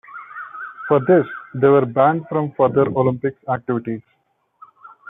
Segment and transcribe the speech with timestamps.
[0.87, 4.01] For this, they were banned from further Olympic activities.